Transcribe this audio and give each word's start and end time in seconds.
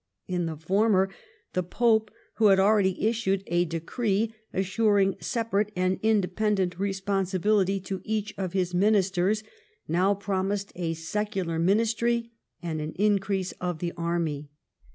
In 0.27 0.47
the 0.47 0.57
former, 0.57 1.11
the 1.53 1.61
Pope, 1.61 2.09
who 2.37 2.45
liad 2.45 2.57
already 2.57 3.05
issued 3.07 3.43
a 3.45 3.65
decree 3.65 4.33
assuring 4.51 5.15
separate 5.19 5.71
and 5.75 5.99
independent 6.01 6.79
responsibility 6.79 7.79
to 7.81 8.01
each 8.03 8.33
of 8.35 8.53
his 8.53 8.73
ministers, 8.73 9.43
now 9.87 10.15
promised 10.15 10.71
a 10.73 10.95
secular 10.95 11.59
ministry 11.59 12.31
and 12.63 12.81
an 12.81 12.93
increase 12.93 13.51
of 13.61 13.77
the 13.77 13.93
army. 13.95 14.49